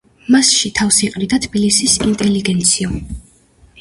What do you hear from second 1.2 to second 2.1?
თბილისის